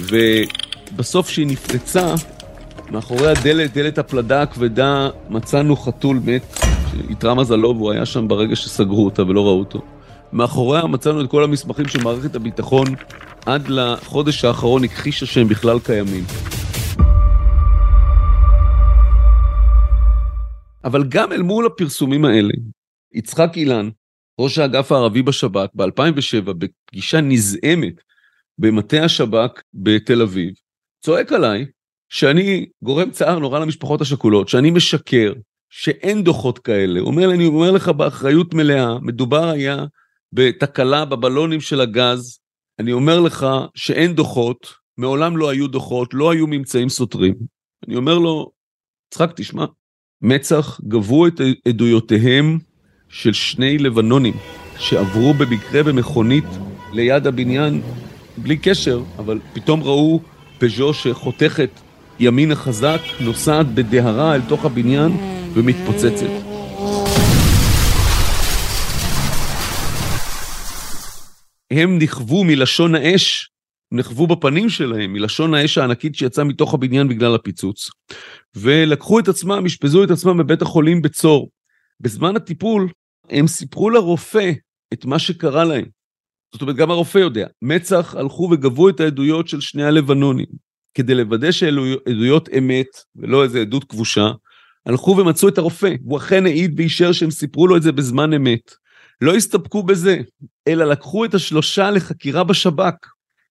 ובסוף 0.00 1.28
שהיא 1.28 1.46
נפרצה, 1.46 2.14
מאחורי 2.90 3.30
הדלת, 3.30 3.72
דלת 3.72 3.98
הפלדה 3.98 4.42
הכבדה, 4.42 5.08
מצאנו 5.30 5.76
חתול 5.76 6.20
מת, 6.24 6.58
שאיתרע 6.90 7.34
מזלו 7.34 7.74
והוא 7.76 7.92
היה 7.92 8.06
שם 8.06 8.28
ברגע 8.28 8.56
שסגרו 8.56 9.04
אותה 9.04 9.22
ולא 9.22 9.46
ראו 9.46 9.58
אותו. 9.58 9.80
מאחוריה 10.32 10.86
מצאנו 10.86 11.20
את 11.20 11.30
כל 11.30 11.44
המסמכים 11.44 11.88
של 11.88 12.02
מערכת 12.02 12.34
הביטחון 12.34 12.86
עד 13.46 13.68
לחודש 13.68 14.44
האחרון 14.44 14.84
הכחישה 14.84 15.26
שהם 15.26 15.48
בכלל 15.48 15.78
קיימים. 15.78 16.24
אבל 20.84 21.04
גם 21.08 21.32
אל 21.32 21.42
מול 21.42 21.66
הפרסומים 21.66 22.24
האלה, 22.24 22.54
יצחק 23.12 23.50
אילן, 23.56 23.88
ראש 24.40 24.58
האגף 24.58 24.92
הערבי 24.92 25.22
בשב"כ 25.22 25.70
ב-2007, 25.74 26.52
בפגישה 26.52 27.20
נזעמת 27.20 27.94
במטה 28.58 29.04
השב"כ 29.04 29.62
בתל 29.74 30.22
אביב, 30.22 30.54
צועק 31.04 31.32
עליי 31.32 31.66
שאני 32.08 32.66
גורם 32.82 33.10
צער 33.10 33.38
נורא 33.38 33.58
למשפחות 33.58 34.00
השכולות, 34.00 34.48
שאני 34.48 34.70
משקר, 34.70 35.32
שאין 35.70 36.24
דוחות 36.24 36.58
כאלה. 36.58 37.00
הוא 37.00 37.08
אומר 37.08 37.26
לי, 37.26 37.34
אני 37.34 37.46
אומר 37.46 37.70
לך 37.70 37.88
באחריות 37.88 38.54
מלאה, 38.54 38.98
מדובר 38.98 39.48
היה 39.48 39.84
בתקלה 40.32 41.04
בבלונים 41.04 41.60
של 41.60 41.80
הגז, 41.80 42.38
אני 42.78 42.92
אומר 42.92 43.20
לך 43.20 43.46
שאין 43.74 44.14
דוחות, 44.14 44.66
מעולם 44.98 45.36
לא 45.36 45.50
היו 45.50 45.68
דוחות, 45.68 46.14
לא 46.14 46.32
היו 46.32 46.46
ממצאים 46.46 46.88
סותרים. 46.88 47.34
אני 47.86 47.96
אומר 47.96 48.18
לו, 48.18 48.52
יצחק, 49.08 49.32
תשמע, 49.36 49.64
מצ"ח 50.22 50.80
גבו 50.88 51.26
את 51.26 51.40
עדויותיהם 51.68 52.58
של 53.08 53.32
שני 53.32 53.78
לבנונים 53.78 54.34
שעברו 54.78 55.34
במקרה 55.34 55.82
במכונית 55.82 56.44
ליד 56.92 57.26
הבניין 57.26 57.82
בלי 58.36 58.56
קשר, 58.56 59.02
אבל 59.18 59.38
פתאום 59.52 59.82
ראו 59.82 60.20
פז'ו 60.58 60.94
שחותכת 60.94 61.70
ימינה 62.20 62.54
חזק, 62.54 63.00
נוסעת 63.20 63.66
בדהרה 63.74 64.34
אל 64.34 64.40
תוך 64.40 64.64
הבניין 64.64 65.12
ומתפוצצת. 65.54 66.30
הם 71.70 71.98
נכוו 71.98 72.44
מלשון 72.44 72.94
האש, 72.94 73.48
נכוו 73.94 74.26
בפנים 74.26 74.68
שלהם 74.68 75.12
מלשון 75.12 75.54
האש 75.54 75.78
הענקית 75.78 76.14
שיצאה 76.14 76.44
מתוך 76.44 76.74
הבניין 76.74 77.08
בגלל 77.08 77.34
הפיצוץ, 77.34 77.90
ולקחו 78.56 79.18
את 79.18 79.28
עצמם, 79.28 79.62
אשפזו 79.66 80.04
את 80.04 80.10
עצמם 80.10 80.38
בבית 80.38 80.62
החולים 80.62 81.02
בצור. 81.02 81.50
בזמן 82.00 82.36
הטיפול 82.36 82.88
הם 83.30 83.46
סיפרו 83.46 83.90
לרופא 83.90 84.52
את 84.92 85.04
מה 85.04 85.18
שקרה 85.18 85.64
להם. 85.64 85.84
זאת 86.52 86.62
אומרת, 86.62 86.76
גם 86.76 86.90
הרופא 86.90 87.18
יודע. 87.18 87.46
מצ"ח 87.62 88.14
הלכו 88.14 88.48
וגבו 88.52 88.88
את 88.88 89.00
העדויות 89.00 89.48
של 89.48 89.60
שני 89.60 89.84
הלבנונים, 89.84 90.46
כדי 90.94 91.14
לוודא 91.14 91.52
שאלו 91.52 91.84
עדויות 92.08 92.48
אמת, 92.58 92.86
ולא 93.16 93.44
איזה 93.44 93.60
עדות 93.60 93.84
כבושה. 93.84 94.30
הלכו 94.86 95.16
ומצאו 95.18 95.48
את 95.48 95.58
הרופא, 95.58 95.94
הוא 96.04 96.18
אכן 96.18 96.46
העיד 96.46 96.74
ואישר 96.76 97.12
שהם 97.12 97.30
סיפרו 97.30 97.66
לו 97.66 97.76
את 97.76 97.82
זה 97.82 97.92
בזמן 97.92 98.32
אמת. 98.32 98.74
לא 99.20 99.34
הסתפקו 99.34 99.82
בזה, 99.82 100.18
אלא 100.68 100.84
לקחו 100.84 101.24
את 101.24 101.34
השלושה 101.34 101.90
לחקירה 101.90 102.44
בשב"כ, 102.44 102.94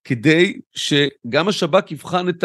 כדי 0.03 0.59
שגם 0.75 1.47
השב"כ 1.47 1.91
יבחן 1.91 2.29
את 2.29 2.43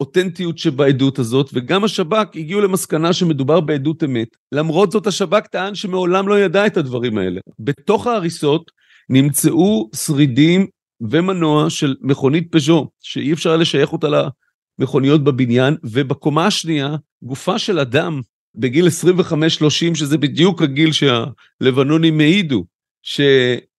האותנטיות 0.00 0.58
שבעדות 0.58 1.18
הזאת, 1.18 1.50
וגם 1.52 1.84
השב"כ 1.84 2.26
הגיעו 2.34 2.60
למסקנה 2.60 3.12
שמדובר 3.12 3.60
בעדות 3.60 4.04
אמת. 4.04 4.28
למרות 4.52 4.92
זאת 4.92 5.06
השב"כ 5.06 5.46
טען 5.46 5.74
שמעולם 5.74 6.28
לא 6.28 6.40
ידע 6.40 6.66
את 6.66 6.76
הדברים 6.76 7.18
האלה. 7.18 7.40
בתוך 7.58 8.06
ההריסות 8.06 8.70
נמצאו 9.08 9.90
שרידים 9.94 10.66
ומנוע 11.00 11.70
של 11.70 11.94
מכונית 12.00 12.52
פז'ו, 12.52 12.88
שאי 13.02 13.32
אפשר 13.32 13.56
לשייך 13.56 13.92
אותה 13.92 14.08
למכוניות 14.78 15.24
בבניין, 15.24 15.76
ובקומה 15.84 16.46
השנייה, 16.46 16.96
גופה 17.22 17.58
של 17.58 17.78
אדם 17.78 18.20
בגיל 18.54 18.86
25-30, 18.86 19.94
שזה 19.94 20.18
בדיוק 20.18 20.62
הגיל 20.62 20.90
שהלבנונים 20.92 22.20
העידו, 22.20 22.64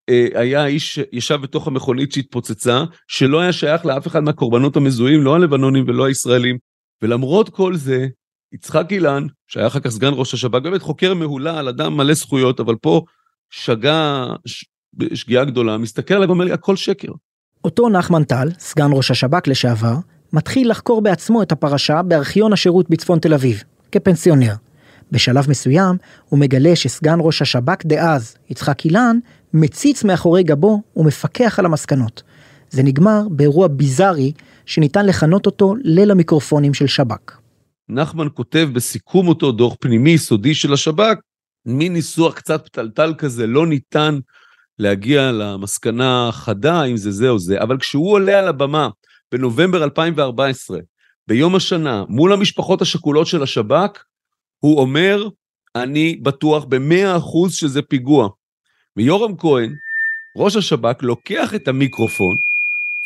שהיה 0.10 0.66
איש, 0.66 1.00
ישב 1.12 1.36
בתוך 1.36 1.68
המכונית 1.68 2.12
שהתפוצצה, 2.12 2.84
שלא 3.08 3.40
היה 3.40 3.54
שייך 3.54 3.86
לאף 3.86 4.08
אחד 4.08 4.20
מהקורבנות 4.20 4.76
המזוהים, 4.76 5.24
לא 5.24 5.36
הלבנונים 5.36 5.84
ולא 5.88 6.06
הישראלים. 6.06 6.58
ולמרות 7.02 7.50
כל 7.50 7.76
זה, 7.76 8.08
יצחק 8.54 8.88
אילן, 8.92 9.28
שהיה 9.48 9.68
אחר 9.68 9.80
כך 9.80 9.90
סגן 9.90 10.12
ראש 10.14 10.34
השב"כ, 10.34 10.62
באמת 10.62 10.82
חוקר 10.82 11.14
מהולל, 11.14 11.68
אדם 11.68 11.98
מלא 11.98 12.14
זכויות, 12.14 12.60
אבל 12.60 12.76
פה 12.76 13.02
שגה 13.50 14.26
שגיאה 15.14 15.46
גדולה, 15.46 15.78
מסתכל 15.78 16.14
עליו 16.14 16.28
ואומר 16.28 16.46
לי, 16.46 16.52
הכל 16.52 16.76
שקר. 16.76 17.12
אותו 17.64 17.90
נחמן 17.90 18.24
טל, 18.24 18.50
סגן 18.60 18.90
ראש 18.94 19.12
השב"כ 19.12 19.48
לשעבר, 19.48 19.96
מתחיל 20.34 20.72
לחקור 20.72 21.02
בעצמו 21.02 21.42
את 21.42 21.52
הפרשה 21.52 22.02
בארכיון 22.02 22.54
השירות 22.54 22.90
בצפון 22.90 23.20
תל 23.20 23.34
אביב, 23.34 23.64
כפנסיונר. 23.92 24.54
בשלב 25.12 25.50
מסוים 25.50 25.98
הוא 26.30 26.40
מגלה 26.40 26.76
שסגן 26.76 27.18
ראש 27.22 27.42
השב"כ 27.42 27.86
דאז, 27.86 28.38
יצחק 28.50 28.86
אילן, 28.86 29.20
מציץ 29.54 30.04
מאחורי 30.04 30.44
גבו 30.44 30.82
ומפקח 30.96 31.60
על 31.60 31.66
המסקנות. 31.66 32.24
זה 32.70 32.84
נגמר 32.84 33.22
באירוע 33.30 33.68
ביזארי 33.68 34.32
שניתן 34.66 35.06
לכנות 35.06 35.46
אותו 35.46 35.76
ליל 35.84 36.12
המיקרופונים 36.12 36.74
של 36.74 36.88
שב"כ. 36.88 37.38
נחמן 37.90 38.28
כותב 38.34 38.70
בסיכום 38.74 39.28
אותו 39.28 39.52
דוח 39.52 39.76
פנימי 39.80 40.18
סודי 40.18 40.56
של 40.56 40.74
השב"כ, 40.74 41.18
מין 41.66 41.94
ניסוח 41.94 42.34
קצת 42.34 42.66
פתלתל 42.66 43.14
כזה, 43.18 43.48
לא 43.48 43.68
ניתן 43.68 44.20
להגיע 44.80 45.32
למסקנה 45.32 46.30
חדה 46.32 46.84
אם 46.84 46.98
זה 46.98 47.12
זה 47.12 47.30
או 47.30 47.40
זה, 47.40 47.62
אבל 47.62 47.78
כשהוא 47.78 48.12
עולה 48.12 48.40
על 48.40 48.48
הבמה 48.48 48.90
בנובמבר 49.32 49.84
2014, 49.84 50.80
ביום 51.28 51.56
השנה, 51.56 52.04
מול 52.10 52.34
המשפחות 52.34 52.82
השכולות 52.82 53.28
של 53.28 53.44
השב"כ, 53.44 54.04
הוא 54.60 54.80
אומר, 54.80 55.28
אני 55.76 56.16
בטוח 56.16 56.64
במאה 56.64 57.18
אחוז 57.18 57.54
שזה 57.54 57.82
פיגוע. 57.82 58.30
ויורם 58.98 59.38
כהן, 59.38 59.76
ראש 60.38 60.56
השב"כ, 60.56 61.04
לוקח 61.04 61.56
את 61.56 61.68
המיקרופון 61.68 62.36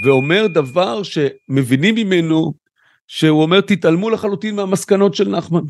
ואומר 0.04 0.48
דבר 0.48 1.02
שמבינים 1.04 1.96
ממנו, 1.96 2.52
שהוא 3.08 3.42
אומר, 3.42 3.62
תתעלמו 3.62 4.10
לחלוטין 4.10 4.56
מהמסקנות 4.56 5.16
של 5.16 5.30
נחמן. 5.30 5.64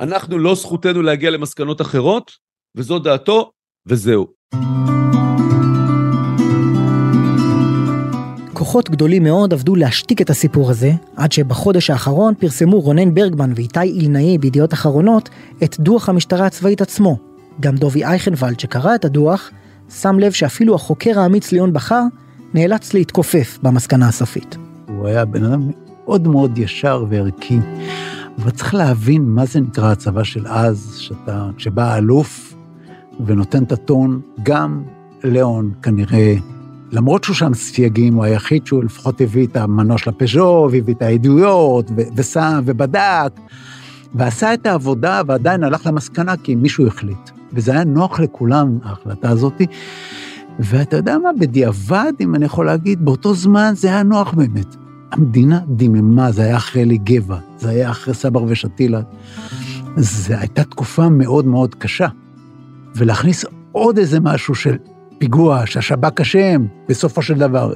אנחנו 0.00 0.38
לא 0.38 0.54
זכותנו 0.54 1.02
להגיע 1.02 1.30
למסקנות 1.30 1.80
אחרות, 1.80 2.32
וזו 2.76 2.98
דעתו, 2.98 3.50
וזהו. 3.86 4.26
כוחות 8.52 8.90
גדולים 8.90 9.22
מאוד 9.22 9.52
עבדו 9.52 9.74
להשתיק 9.74 10.20
את 10.20 10.30
הסיפור 10.30 10.70
הזה, 10.70 10.90
עד 11.16 11.32
שבחודש 11.32 11.90
האחרון 11.90 12.34
פרסמו 12.34 12.80
רונן 12.80 13.14
ברגמן 13.14 13.52
ואיתי 13.56 13.80
אילנאי 13.80 14.38
בידיעות 14.38 14.72
אחרונות 14.72 15.28
את 15.64 15.80
דוח 15.80 16.08
המשטרה 16.08 16.46
הצבאית 16.46 16.80
עצמו. 16.80 17.35
גם 17.60 17.76
דובי 17.76 18.04
אייכנוולד 18.04 18.60
שקרא 18.60 18.94
את 18.94 19.04
הדוח, 19.04 19.50
שם 19.90 20.18
לב 20.18 20.32
שאפילו 20.32 20.74
החוקר 20.74 21.20
האמיץ 21.20 21.52
ליאון 21.52 21.72
בכר 21.72 22.02
נאלץ 22.54 22.94
להתכופף 22.94 23.58
במסקנה 23.62 24.08
הסופית. 24.08 24.56
הוא 24.88 25.06
היה 25.06 25.24
בן 25.24 25.44
אדם 25.44 25.70
מאוד 26.04 26.28
מאוד 26.28 26.58
ישר 26.58 27.04
וערכי, 27.08 27.58
אבל 28.38 28.50
צריך 28.50 28.74
להבין 28.74 29.22
מה 29.22 29.46
זה 29.46 29.60
נקרא 29.60 29.92
הצבא 29.92 30.24
של 30.24 30.46
אז, 30.46 30.96
שאתה, 30.98 31.50
כשבא 31.56 31.92
האלוף 31.92 32.54
ונותן 33.26 33.62
את 33.62 33.72
הטון, 33.72 34.20
גם 34.42 34.82
ליאון 35.24 35.72
כנראה 35.82 36.34
למרות 36.92 37.24
שהוא 37.24 37.36
שם 37.36 37.54
סייגים, 37.54 38.14
הוא 38.14 38.24
היחיד 38.24 38.66
שהוא 38.66 38.84
לפחות 38.84 39.20
הביא 39.20 39.46
את 39.46 39.56
המנוע 39.56 39.98
של 39.98 40.10
הפז'ו, 40.10 40.68
והביא 40.72 40.94
את 40.94 41.02
העדויות, 41.02 41.90
ושם 42.16 42.60
ובדק, 42.64 43.32
ועשה 44.14 44.54
את 44.54 44.66
העבודה, 44.66 45.22
ועדיין 45.26 45.64
הלך 45.64 45.86
למסקנה 45.86 46.36
כי 46.36 46.54
מישהו 46.54 46.86
החליט. 46.86 47.35
וזה 47.52 47.72
היה 47.72 47.84
נוח 47.84 48.20
לכולם, 48.20 48.78
ההחלטה 48.84 49.30
הזאת. 49.30 49.62
ואתה 50.58 50.96
יודע 50.96 51.18
מה, 51.18 51.30
בדיעבד, 51.40 52.12
אם 52.20 52.34
אני 52.34 52.44
יכול 52.44 52.66
להגיד, 52.66 53.04
באותו 53.04 53.34
זמן 53.34 53.72
זה 53.76 53.88
היה 53.88 54.02
נוח 54.02 54.34
באמת. 54.34 54.76
המדינה 55.12 55.60
דיממה, 55.68 56.32
זה 56.32 56.42
היה 56.42 56.56
אחרי 56.56 56.82
אלי 56.82 56.98
גבע, 56.98 57.38
זה 57.58 57.68
היה 57.68 57.90
אחרי 57.90 58.14
סבר 58.14 58.42
ושתילה. 58.48 59.00
זו 59.96 60.34
הייתה 60.34 60.64
תקופה 60.64 61.08
מאוד 61.08 61.46
מאוד 61.46 61.74
קשה. 61.74 62.08
ולהכניס 62.96 63.44
עוד 63.72 63.98
איזה 63.98 64.20
משהו 64.20 64.54
של 64.54 64.76
פיגוע, 65.18 65.66
שהשב"כ 65.66 66.20
אשם, 66.20 66.66
בסופו 66.88 67.22
של 67.22 67.34
דבר. 67.34 67.72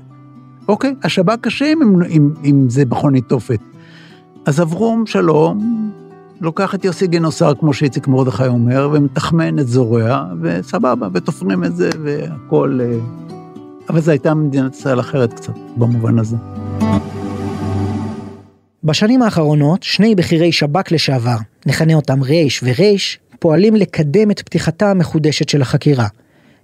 אוקיי, 0.69 0.95
השב"כ 1.03 1.47
אשם 1.47 1.79
אם, 1.83 2.03
אם, 2.03 2.31
אם 2.45 2.69
זה 2.69 2.85
מכונית 2.85 3.29
תופת. 3.29 3.61
אז 4.47 4.63
אברום 4.63 5.07
שלום 5.07 5.90
לוקח 6.41 6.75
את 6.75 6.85
יוסי 6.85 7.07
גינוסר, 7.07 7.53
כמו 7.55 7.75
שאיציק 7.75 8.09
מרדכי 8.09 8.47
אומר, 8.47 8.89
ומתחמן 8.93 9.59
את 9.59 9.69
זורע, 9.69 10.25
וסבבה, 10.43 11.09
ותופרים 11.15 11.65
את 11.65 11.77
זה, 11.77 11.91
והכול... 12.05 12.81
אה, 12.81 12.99
אבל 13.89 14.01
זו 14.01 14.11
הייתה 14.11 14.35
מדינת 14.35 14.75
ישראל 14.75 15.01
אחרת 15.01 15.35
קצת, 15.35 15.53
במובן 15.77 16.19
הזה. 16.19 16.37
בשנים 18.85 19.23
האחרונות, 19.23 19.83
שני 19.83 20.15
בכירי 20.15 20.53
שב"כ 20.53 20.93
לשעבר, 20.93 21.37
נכנה 21.67 21.95
אותם 21.95 22.23
רייש 22.23 22.61
ורייש, 22.65 23.19
פועלים 23.39 23.77
לקדם 23.77 24.31
את 24.31 24.41
פתיחתה 24.41 24.91
המחודשת 24.91 25.49
של 25.49 25.63
החקירה. 25.63 26.07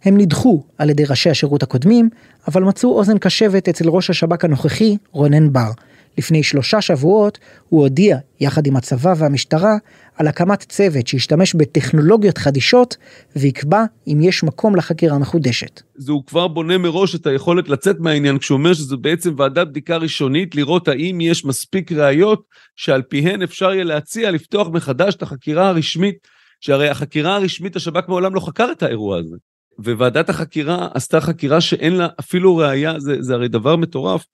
הם 0.05 0.17
נדחו 0.17 0.63
על 0.79 0.91
ידי 0.91 1.05
ראשי 1.05 1.31
השירות 1.31 1.63
הקודמים, 1.63 2.09
אבל 2.49 2.63
מצאו 2.63 2.99
אוזן 2.99 3.19
קשבת 3.19 3.69
אצל 3.69 3.89
ראש 3.89 4.11
השב"כ 4.11 4.45
הנוכחי, 4.45 4.97
רונן 5.13 5.53
בר. 5.53 5.71
לפני 6.19 6.43
שלושה 6.43 6.81
שבועות 6.81 7.39
הוא 7.69 7.83
הודיע, 7.83 8.19
יחד 8.41 8.67
עם 8.67 8.77
הצבא 8.77 9.15
והמשטרה, 9.19 9.77
על 10.17 10.29
הקמת 10.29 10.61
צוות 10.61 11.07
שישתמש 11.07 11.55
בטכנולוגיות 11.55 12.39
חדישות 12.39 12.97
ויקבע 13.37 13.85
אם 14.07 14.19
יש 14.23 14.45
מקום 14.45 14.77
לחקירה 14.77 15.19
מחודשת. 15.19 15.83
זה 15.95 16.13
הוא 16.13 16.25
כבר 16.27 16.49
בונה 16.49 16.79
מראש 16.79 17.15
את 17.15 17.27
היכולת 17.27 17.69
לצאת 17.69 17.97
מהעניין 18.01 18.39
כשהוא 18.39 18.59
אומר 18.59 18.75
שזו 18.75 18.99
בעצם 18.99 19.35
ועדת 19.37 19.69
בדיקה 19.69 19.97
ראשונית 19.97 20.55
לראות 20.55 20.89
האם 20.89 21.21
יש 21.21 21.45
מספיק 21.45 21.93
ראיות 21.93 22.43
שעל 22.77 23.03
פיהן 23.03 23.43
אפשר 23.43 23.73
יהיה 23.73 23.85
להציע 23.85 24.31
לפתוח 24.31 24.69
מחדש 24.69 25.15
את 25.15 25.23
החקירה 25.23 25.69
הרשמית, 25.69 26.17
שהרי 26.61 26.89
החקירה 26.89 27.37
הרשמית 27.37 27.77
השב"כ 27.77 28.09
מעולם 28.09 28.35
לא 28.35 28.41
חקר 28.41 28.69
את 28.73 28.83
האירוע 28.83 29.19
הזה. 29.19 29.37
וועדת 29.79 30.29
החקירה 30.29 30.89
עשתה 30.95 31.21
חקירה 31.21 31.61
שאין 31.61 31.97
לה 31.97 32.09
אפילו 32.21 32.57
ראייה, 32.57 33.01
זה, 33.01 33.23
זה 33.23 33.35
הרי 33.35 33.49
דבר 33.49 33.77
מטורף, 33.77 34.25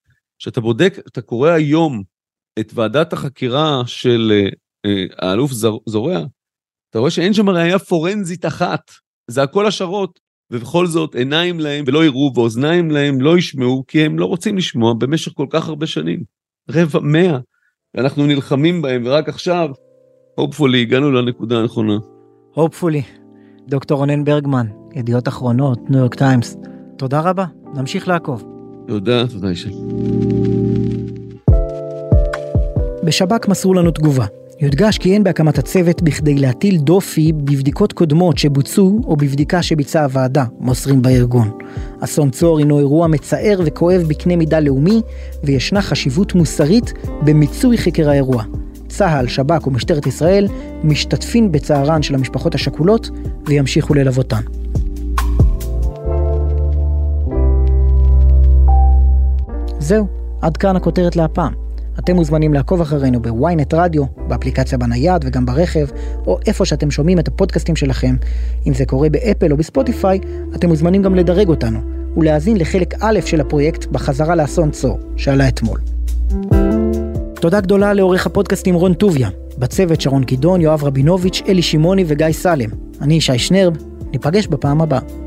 שאתה 0.42 0.60
בודק, 0.60 0.98
אתה 1.08 1.22
קורא 1.22 1.50
היום 1.50 2.02
את 2.58 2.72
ועדת 2.74 3.12
החקירה 3.12 3.82
של 3.86 4.32
אה, 4.32 4.48
אה, 4.86 5.04
האלוף 5.18 5.52
זר, 5.52 5.76
זורע, 5.86 6.18
אתה 6.90 6.98
רואה 6.98 7.10
שאין 7.10 7.32
שם 7.32 7.48
ראייה 7.48 7.78
פורנזית 7.78 8.46
אחת, 8.46 8.90
זה 9.30 9.42
הכל 9.42 9.66
השערות, 9.66 10.20
ובכל 10.50 10.86
זאת 10.86 11.14
עיניים 11.14 11.60
להם 11.60 11.84
ולא 11.86 12.04
יראו 12.04 12.32
ואוזניים 12.34 12.90
להם 12.90 13.20
לא 13.20 13.38
ישמעו, 13.38 13.84
כי 13.88 14.04
הם 14.04 14.18
לא 14.18 14.26
רוצים 14.26 14.56
לשמוע 14.56 14.94
במשך 14.98 15.32
כל 15.34 15.46
כך 15.50 15.68
הרבה 15.68 15.86
שנים. 15.86 16.20
רבע 16.70 17.00
מאה, 17.00 17.38
ואנחנו 17.94 18.26
נלחמים 18.26 18.82
בהם, 18.82 19.02
ורק 19.06 19.28
עכשיו, 19.28 19.68
hopefully, 20.40 20.76
הגענו 20.76 21.10
לנקודה 21.10 21.58
הנכונה. 21.58 21.98
hopefully. 22.54 23.22
דוקטור 23.68 23.98
רונן 23.98 24.24
ברגמן, 24.24 24.66
ידיעות 24.94 25.28
אחרונות, 25.28 25.78
ניו 25.90 25.98
יורק 25.98 26.14
טיימס, 26.14 26.56
תודה 26.98 27.20
רבה, 27.20 27.44
נמשיך 27.74 28.08
לעקוב. 28.08 28.61
תודה, 28.86 29.26
תודה 29.26 29.50
ישי. 29.50 29.70
בשב"כ 33.04 33.48
מסרו 33.48 33.74
לנו 33.74 33.90
תגובה. 33.90 34.26
יודגש 34.60 34.98
כי 34.98 35.14
אין 35.14 35.24
בהקמת 35.24 35.58
הצוות 35.58 36.02
בכדי 36.02 36.34
להטיל 36.34 36.78
דופי 36.78 37.32
בבדיקות 37.32 37.92
קודמות 37.92 38.38
שבוצעו 38.38 39.00
או 39.04 39.16
בבדיקה 39.16 39.62
שביצעה 39.62 40.04
הוועדה, 40.04 40.44
מוסרים 40.60 41.02
בארגון. 41.02 41.50
אסון 42.00 42.30
צור 42.30 42.58
הינו 42.58 42.78
אירוע 42.78 43.06
מצער 43.06 43.60
וכואב 43.64 44.02
בקנה 44.08 44.36
מידה 44.36 44.60
לאומי, 44.60 45.02
וישנה 45.44 45.82
חשיבות 45.82 46.34
מוסרית 46.34 46.92
במיצוי 47.24 47.78
חקר 47.78 48.08
האירוע. 48.08 48.44
צה"ל, 48.88 49.28
שב"כ 49.28 49.66
ומשטרת 49.66 50.06
ישראל 50.06 50.48
משתתפים 50.84 51.52
בצערן 51.52 52.02
של 52.02 52.14
המשפחות 52.14 52.54
השכולות 52.54 53.10
וימשיכו 53.46 53.94
ללוותן. 53.94 54.61
זהו, 59.92 60.06
עד 60.40 60.56
כאן 60.56 60.76
הכותרת 60.76 61.16
להפעם. 61.16 61.52
אתם 61.98 62.16
מוזמנים 62.16 62.54
לעקוב 62.54 62.80
אחרינו 62.80 63.22
בוויינט 63.22 63.74
רדיו, 63.74 64.04
באפליקציה 64.28 64.78
בנייד 64.78 65.24
וגם 65.24 65.46
ברכב, 65.46 65.86
או 66.26 66.38
איפה 66.46 66.64
שאתם 66.64 66.90
שומעים 66.90 67.18
את 67.18 67.28
הפודקאסטים 67.28 67.76
שלכם. 67.76 68.16
אם 68.66 68.74
זה 68.74 68.86
קורה 68.86 69.08
באפל 69.08 69.52
או 69.52 69.56
בספוטיפיי, 69.56 70.20
אתם 70.54 70.68
מוזמנים 70.68 71.02
גם 71.02 71.14
לדרג 71.14 71.48
אותנו, 71.48 71.80
ולהאזין 72.16 72.56
לחלק 72.56 72.94
א' 73.00 73.20
של 73.26 73.40
הפרויקט 73.40 73.86
בחזרה 73.86 74.34
לאסון 74.34 74.70
צור, 74.70 74.98
שעלה 75.16 75.48
אתמול. 75.48 75.80
תודה 77.34 77.60
גדולה 77.60 77.92
לעורך 77.92 78.26
הפודקאסטים 78.26 78.74
רון 78.74 78.94
טוביה, 78.94 79.28
בצוות 79.58 80.00
שרון 80.00 80.24
קידון, 80.24 80.60
יואב 80.60 80.84
רבינוביץ', 80.84 81.42
אלי 81.48 81.62
שמעוני 81.62 82.04
וגיא 82.06 82.32
סלם. 82.32 82.70
אני 83.00 83.14
ישי 83.14 83.38
שנרב, 83.38 83.76
ניפגש 84.12 84.46
בפעם 84.46 84.80
הבאה. 84.80 85.21